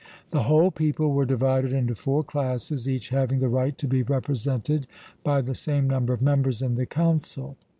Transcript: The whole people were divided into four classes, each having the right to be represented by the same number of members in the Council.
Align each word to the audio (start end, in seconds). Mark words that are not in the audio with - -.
The 0.31 0.41
whole 0.41 0.71
people 0.71 1.11
were 1.13 1.27
divided 1.27 1.71
into 1.73 1.93
four 1.93 2.23
classes, 2.23 2.89
each 2.89 3.09
having 3.09 3.39
the 3.39 3.49
right 3.49 3.77
to 3.77 3.87
be 3.87 4.01
represented 4.01 4.87
by 5.23 5.41
the 5.41 5.53
same 5.53 5.87
number 5.87 6.11
of 6.11 6.23
members 6.23 6.63
in 6.63 6.73
the 6.73 6.87
Council. 6.87 7.55